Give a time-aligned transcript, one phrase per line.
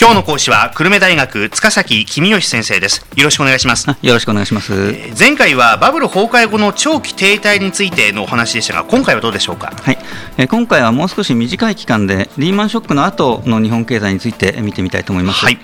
[0.00, 3.04] 今日の講師は久留米大学塚崎公義先生です。
[3.16, 3.88] よろしくお願いします。
[3.88, 9.72] よろしくお願いします、えー前回はバブル崩壊後の長期停滞についてのお話でしたが今回はどうでしょうか？
[9.74, 9.98] はい、
[10.36, 15.58] えー今回はもう少し短い期間でリーマンショックの後の日本経済について見てみたいと思います、はい。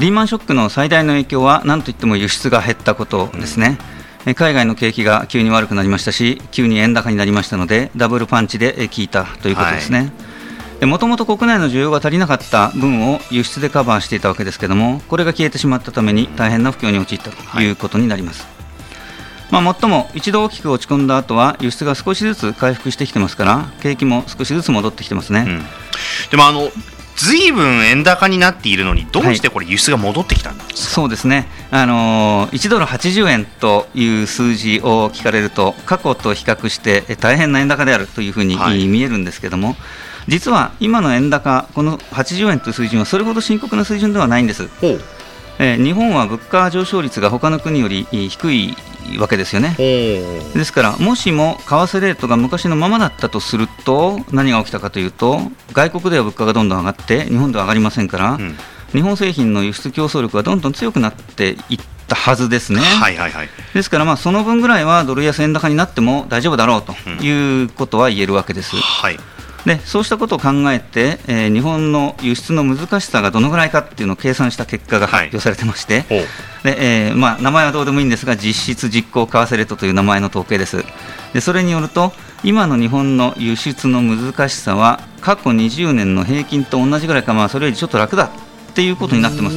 [0.00, 3.78] リーマンショックの最大の影響は何といっても輸出が減ったことですね、
[4.26, 10.10] えー海外の景気が急に悪くなりましたし急に円高になりましたのでダブルパンチでえー効いたということですね、
[10.82, 18.46] もともと国内の需要が足りなかった分を輸出でカバーしていたわけですけどもこれが消えてしまったために大変な不況に陥ったということになります、
[19.50, 25.62] まあ、もっとも一度大きく落ち込んだ後は輸出が少しずつ回復してきてますから景気も少しずつ戻ってきてますね、うん。
[26.30, 26.68] でもあの
[27.16, 38.86] ずいぶん円高になっているのにどうしてこれ輸出が戻ってきたんですか、そうですね、あのー1ドル80円という数字を聞かれると、過去と比較してえ大変な円高であるというふうに、はい。
[38.86, 39.76] 見えるんですけども、
[40.28, 44.68] 実は今の円高、この80円という水準はそれほど深刻な水準ではないんです。
[45.58, 48.76] えー日本は物価上昇率が他の国よりえー低い
[49.18, 49.74] わけですよね。
[50.54, 55.40] ですから、もしも為替レートが昔のままだったとすると、何が起きたかというと、
[55.72, 58.56] 外国では物価がどんどん上がって、日本では上がりませんから、うん
[58.92, 62.80] 日本製品の輸出競争力がどんどん強くなっていったはずですね。
[62.80, 68.76] はいはいはいですから、まあ、その分ぐらいはドル安円高になっても大丈夫だろうということは言えるわけです。
[68.76, 69.18] はい
[69.66, 76.18] でそうしたことを考えて、えー日本の輸出の難しさがどのぐらいかっていうのを計算した結果が発表されてまして、ほう
[76.64, 80.84] でえーまあ、名前はどうでもいいんですが、実質実行為替レートという名前の統計です。
[81.32, 82.12] でそれによると、
[82.44, 88.30] 今の日本の輸出の難しさは、過去20年の平均と同じぐらいか、まあ、それよりちょっと楽だ
[88.70, 89.56] っていうことになってます。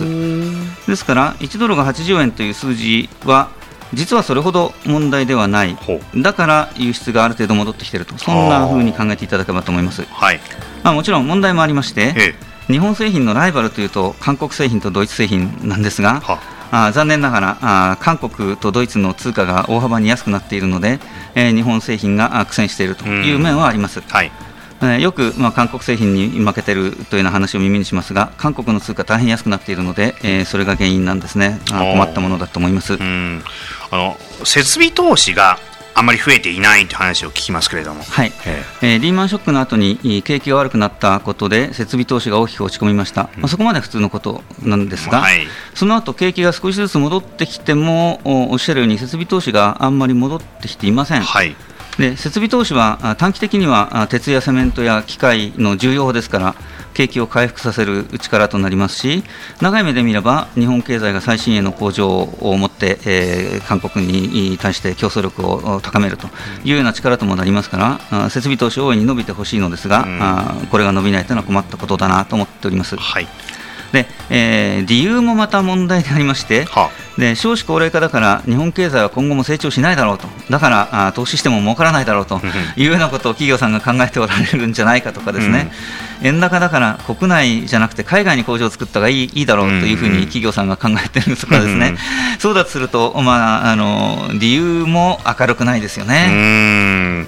[0.88, 3.50] ですから、1ドルが80円という数字は、
[3.94, 10.04] 実はそれほど問題ではない、ほだから輸出がある程度戻ってきていると、そんな風に考えていただければと思います。
[10.04, 10.40] はい。
[10.84, 12.36] まあ、もちろん問題もありまして、え
[12.70, 12.72] え。
[12.72, 16.40] 日本製品のライバルというと、韓国製品とドイツ製品なんですが、は
[16.72, 16.90] あ。
[16.90, 21.00] ー残念ながらあー韓国とドイツの通貨が大幅に安くなっているので、
[21.34, 24.02] えー日本製品があ苦戦しているという面はあります。
[24.08, 24.32] はい
[24.82, 32.94] えーよく、まあ、韓国製品に負けてるというような話を耳にしますが、韓国の通貨、大変安くなっているので、えーそれが原因なんですね、困ったものだと思います。
[32.94, 33.44] うん。
[33.92, 35.60] あの設備投資が
[36.00, 38.04] あんまり増えていないという話を聞きますけれども。
[38.04, 38.32] はい。
[38.46, 38.96] ええ。
[38.96, 45.46] ーリーマンショックの後に景気が悪くなったことで設備投資が大きく落ち込みました、まあ、そこまで普通のことなんですが、はい。
[45.76, 51.22] その後景気が少しずつ戻ってきてもおおっしゃるように設備投資があんまり戻ってきていません。
[51.22, 51.56] はい
[51.98, 56.56] で設備投資はあ短期的にはあ鉄やセメントや機械の重要ですから
[56.94, 59.24] 景気を回復させる力となりますし
[59.62, 66.28] 長い目で見れば日本経済が最新鋭の向上を持って、えー韓国に対して競争力をお高めると
[66.64, 70.20] いうような力ともなりますからあ設備投資大いに伸びてほしいのですが、うん。
[70.22, 72.96] あこれが伸びないというのは困ったことだなと思っております。
[72.98, 73.28] はい。
[73.92, 76.90] でえー理由もまた問題でありまして、は
[77.20, 80.28] で少子高齢化だから日本経済は今後も成長しないだろうと。
[80.50, 82.40] だからあ投資しても儲からないだろうと。
[82.78, 85.70] いうようなことを企業さんが考えておられるんじゃないかとかですね、
[86.24, 91.98] 円高だから国内じゃなくて海外に工場を作った方がいいいいだろうというふうに企業さんが考えてるとかですね、
[92.40, 97.24] そうだとすると、まあ、あの理由も明るくないですようね。
[97.24, 97.28] ん。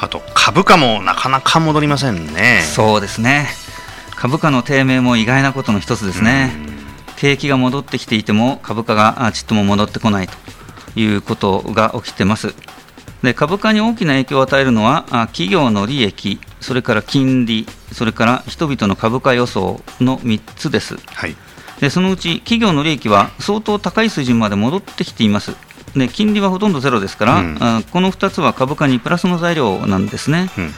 [0.00, 2.62] あと株価もなかなか戻りませんね。
[2.62, 3.48] そうですね。
[4.16, 6.77] 株価の低迷も意外なことの一つですね。
[7.18, 12.54] 景気が戻ってきていても株価があちっとも戻ってこないということが起きてます。
[13.22, 20.96] で株価に大きな影響を与えるのはあ企業の利益、それから金利、それから人々の株価予想の3つです。
[21.14, 21.36] はい
[21.80, 25.56] でそのうち企業の利益は相当高い水準まで戻ってきています。
[25.96, 30.50] で金利はほとんどゼロですから、うんあこの2つは株価にプラスの材料なんですね。
[30.56, 30.74] うん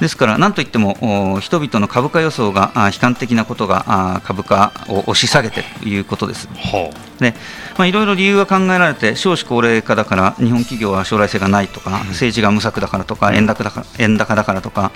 [0.00, 6.48] ですから、なんといってもお人々の株価予想があ悲観的なことがあ株価を押し下げているということです。
[6.54, 7.34] ほで
[7.78, 14.92] まあ、いろいろ理由が考えられて、少子高齢化だから日本企業は将来性がないとか、政治が無策だからとか、円高だから円高だからとか、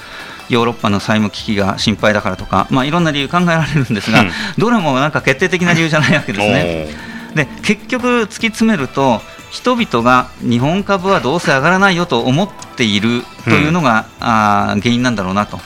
[0.48, 7.10] ヨーロッパの債務危機が心配だからとか、まあ、いろんな理由考えられるんですが、うんどれもなんか決定的な理由じゃないわけうですね。
[7.34, 15.58] で結局、突き詰めると、人々が日本株はどうせ上がらないよと思っているというのが、あー原因なんだろうなと。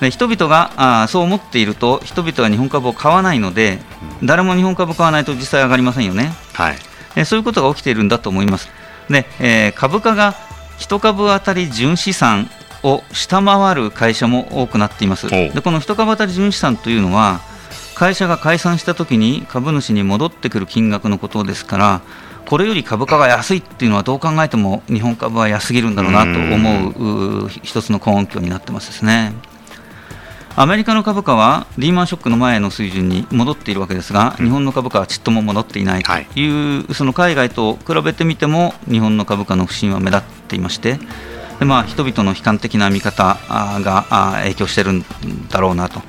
[0.00, 3.80] で人々があーそう思っていると、人々は日本株を買わないので、
[4.22, 6.32] 誰も日本株買わないと実際上がりませんよね。
[6.52, 6.76] はい
[7.14, 8.68] えそういうことが起きているんだと思います。
[9.08, 10.34] で、えー株価が
[10.78, 12.50] 1株当たり純資産
[12.82, 15.26] を下回る会社も多くなっています。
[15.26, 17.40] おでこの1株当たり純資産というのは、
[17.94, 22.00] 会社が解散したときに株主に戻ってくる金額のことですから、
[22.46, 29.32] これより株価が安いっていうのはどう考えても日本株は安すぎるんだろうなと思う一つの根拠になってますですね。
[30.54, 40.98] アメリカの株価はリーマンショックの前の水準に戻っているわけですが、日本の株価はちっとも戻っていないという、はい、その海外と比べてみても、日本の株価の不振は目立っていまして、
[41.58, 44.04] でまあ、人々の悲観的な見方が
[44.42, 45.04] 影響しているん
[45.48, 46.02] だろうなと。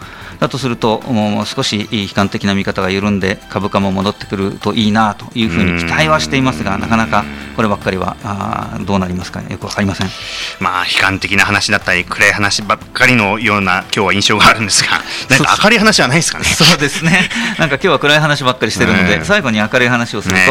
[0.44, 7.24] だとすると、もう少し悲観的な見方が緩んで、株価も戻ってくるといいなというふうに期待はしていますが、なかなか
[7.56, 10.10] こればっかりはあどうなりますか、よく分かりません、
[10.60, 16.44] まあ、悲観的な話だったり、暗い話ばっかりのような、今日は印象があるんですが、なんか明るい話はないですかね？
[16.44, 17.30] そうですね。
[17.57, 20.42] なんか今日は暗い話ばっかりしてるので、最後に明るい話をすると、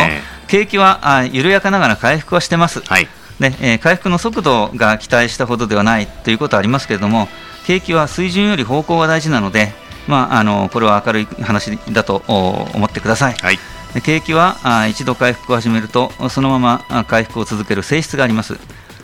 [0.49, 2.83] 景気はあ緩やかながら回復はしてます。
[2.87, 3.09] はい。
[3.41, 7.29] でえー、回復の速度が期待したほどではないということはありますけれども、
[7.67, 9.73] 景気は水準より方向が大事なので、
[10.09, 13.35] まあ、あのこれは明るい話だと思ってください。
[13.35, 13.59] はい
[14.01, 16.59] 景気はあ一度回復を始めるとそのま
[16.89, 18.59] ま回復を続ける性質があります。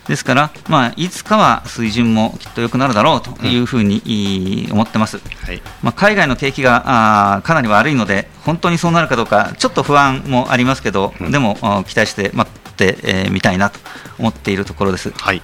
[0.09, 11.57] ですから、まあ、いつかは水準もきっと良くなるだろうというふうに、思ってます、はい、まあ、海外の景気があかなり悪いので、本当にそうなるかどうか、ちょっと不安もありますけど、うん、でも
[11.87, 13.79] 期待して待ってみ、えー、たいなと
[14.19, 15.11] 思っているところです。
[15.11, 15.43] はい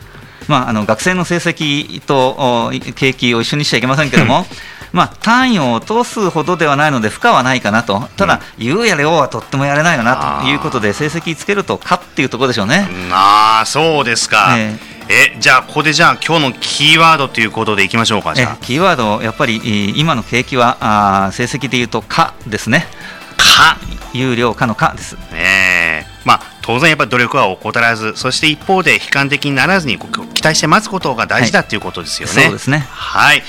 [0.49, 4.47] まあ、あの学生の成績と景気を一緒にしちゃいけませんけども、
[4.94, 12.88] まあ、単位を落とすほどではないので、負荷はないかなと、ただ、言うやれおうはとってもやれないよなということで、成績つけるとかっていうところでしょうね。
[13.11, 14.55] ああ、そうですか。
[14.56, 20.79] えーえじゃあここでじゃあ今日のキーワードということでいきましょうかじゃキーワードやっぱり今の景気は
[21.26, 22.87] あ成績でいうと「か」ですね
[23.37, 23.76] 「か」
[24.14, 25.17] 有料かの「か」です。
[25.31, 32.87] ねまあ当然やっぱり努力は怠らずそして一方で悲観的にならずに期待して待つことが大事だということですよね、はい、そうですね。
[32.88, 33.43] はい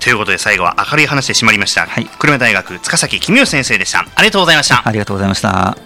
[0.00, 4.00] ということで最後は明るい話で締まりました、はい、久留米大学塚崎公義先生でした。
[4.00, 4.82] ありがとうございました。
[4.88, 5.76] ありがとうございました。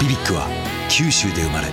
[0.00, 0.46] BBIQ は
[0.88, 1.66] 九州で生まれ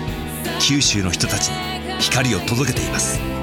[0.59, 3.42] 九州の人たちに光を届けています